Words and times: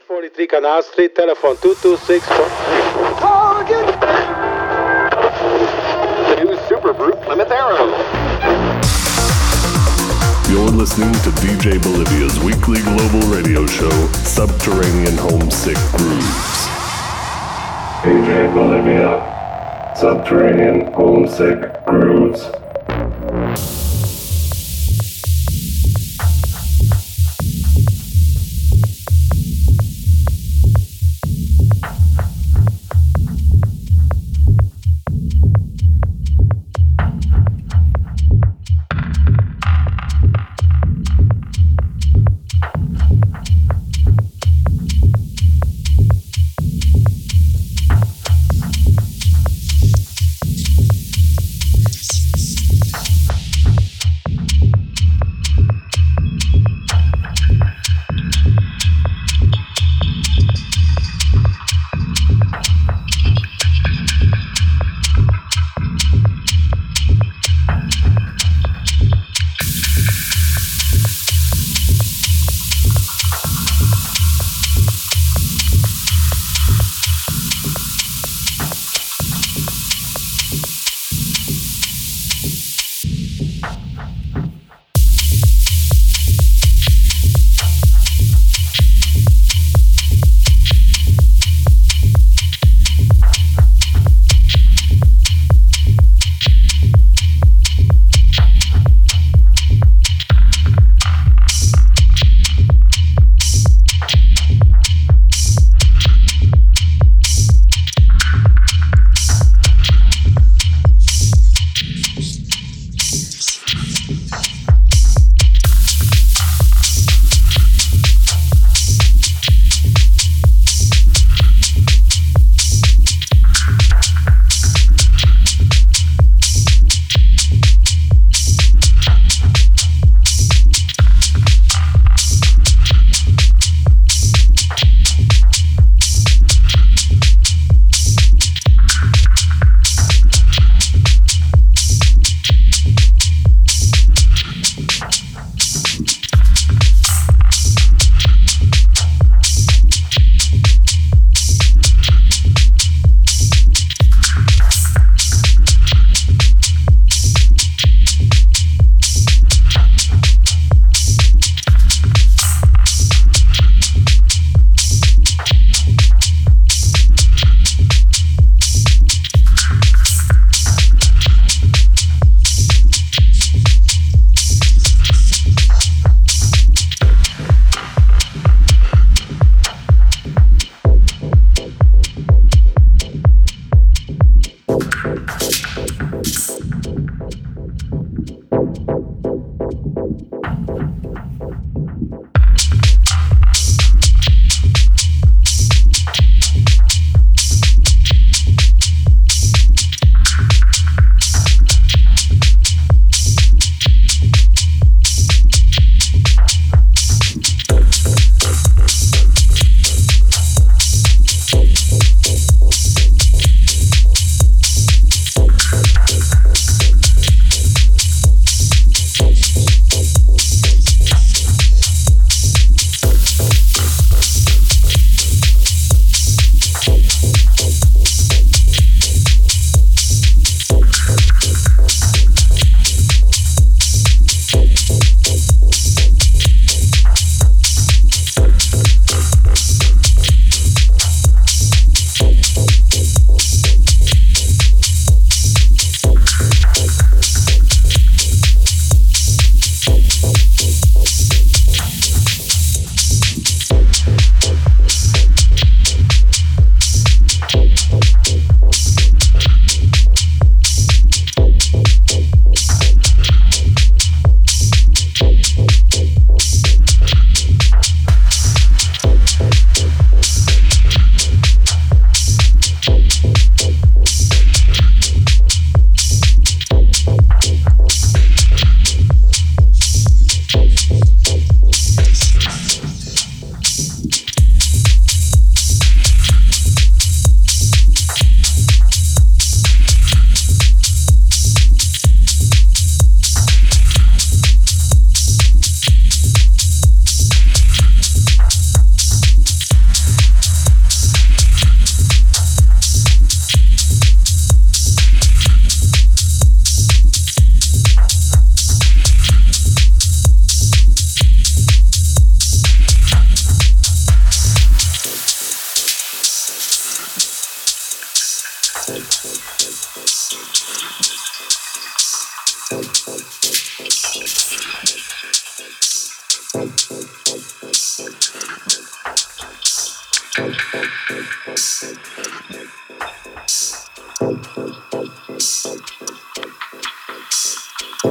43 0.00 0.46
Canal 0.48 0.82
Street, 0.82 1.14
telephone 1.14 1.56
226. 1.58 2.26
Target! 3.18 3.86
The 6.28 6.44
new 6.44 6.58
Super 6.68 6.92
Brute 6.92 7.20
Plymouth 7.22 7.50
Arrow. 7.50 7.90
You're 10.50 10.70
listening 10.70 11.12
to 11.22 11.30
DJ 11.40 11.80
Bolivia's 11.82 12.38
weekly 12.40 12.80
global 12.82 13.20
radio 13.28 13.66
show, 13.66 13.90
Subterranean 14.24 15.16
Homesick 15.16 15.78
Grooves. 15.96 16.68
DJ 18.02 18.52
Bolivia, 18.52 19.94
Subterranean 19.96 20.92
Homesick 20.92 21.84
Grooves. 21.86 22.50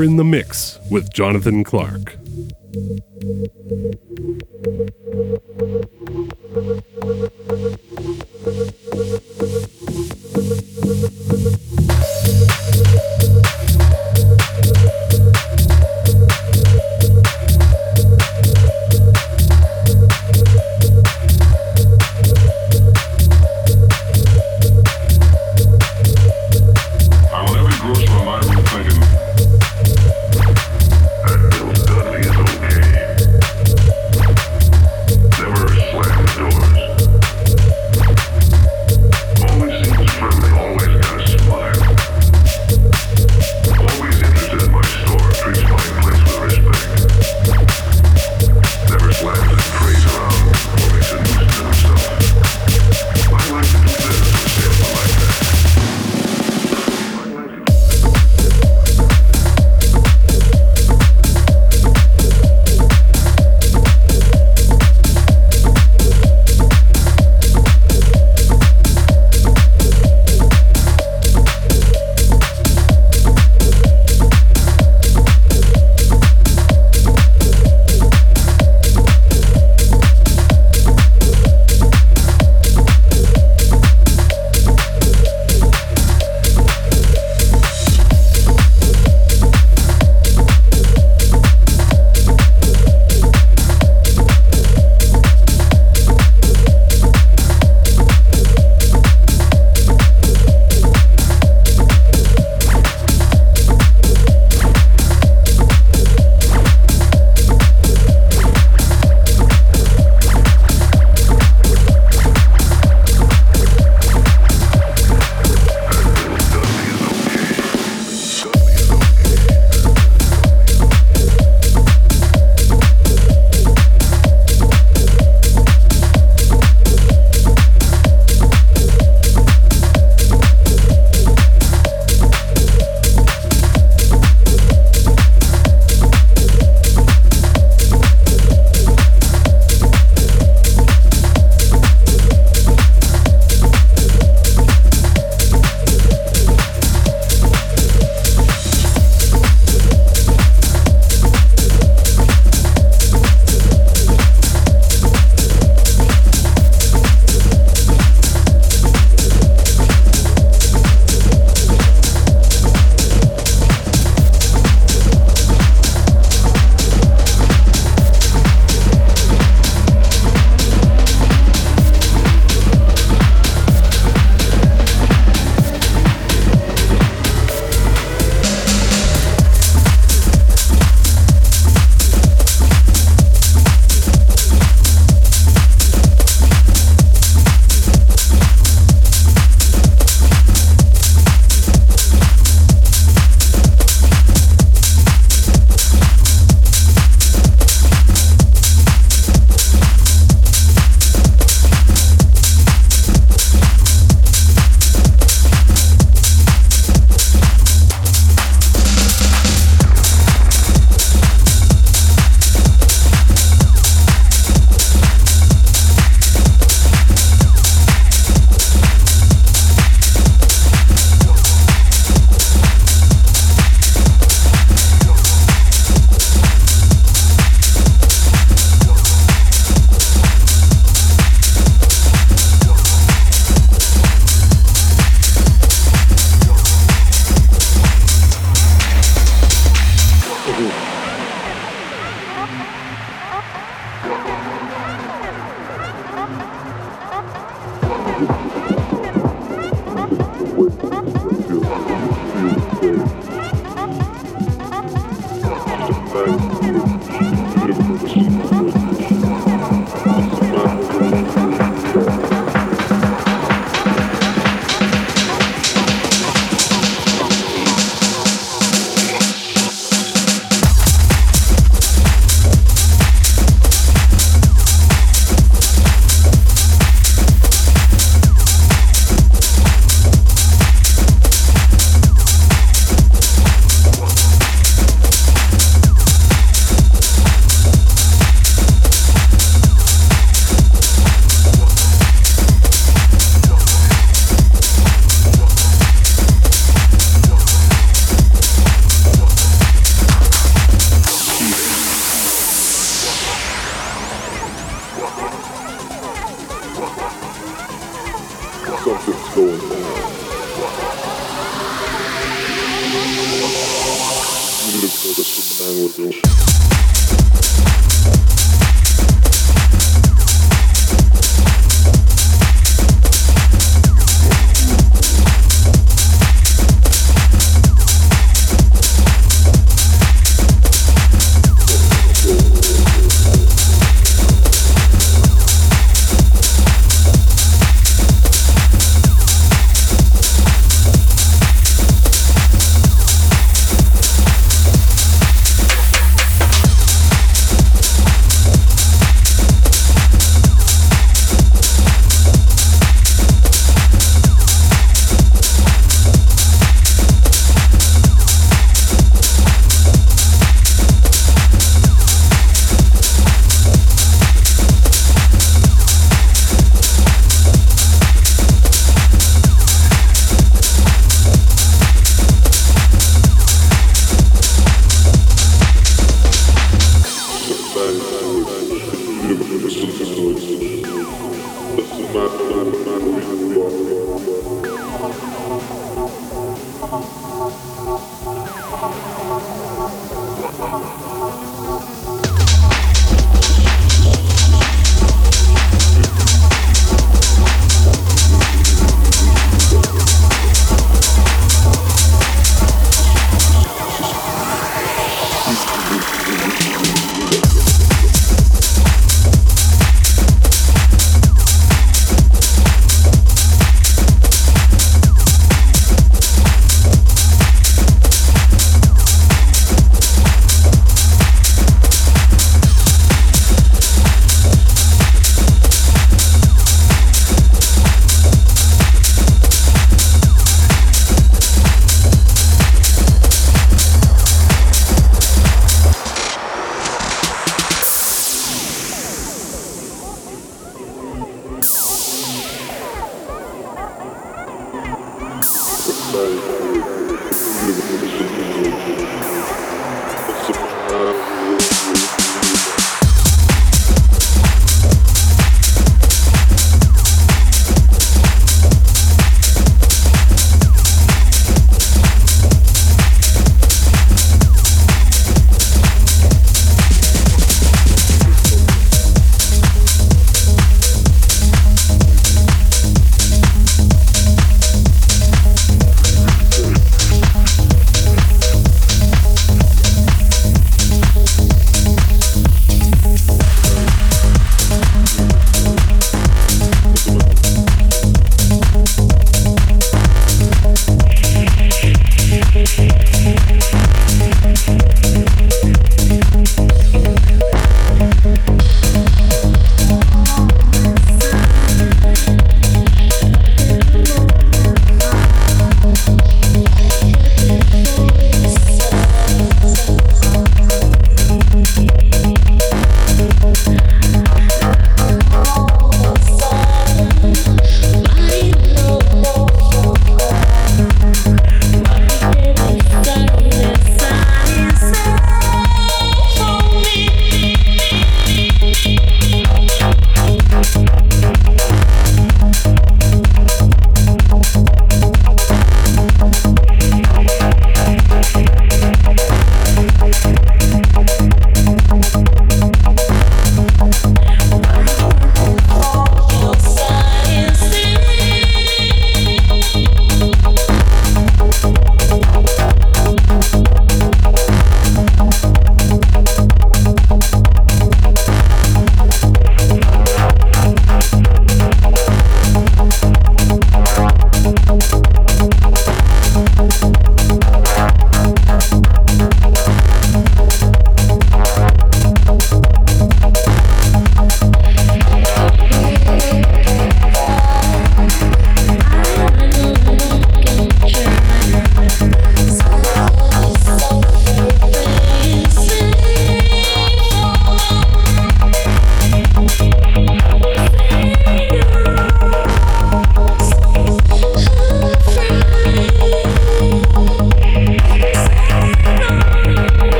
You're 0.00 0.08
in 0.08 0.16
the 0.16 0.24
mix 0.24 0.78
with 0.88 1.12
Jonathan 1.12 1.62
Clark. 1.62 2.16